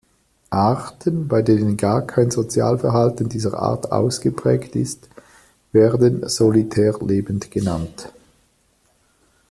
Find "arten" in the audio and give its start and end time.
0.49-1.27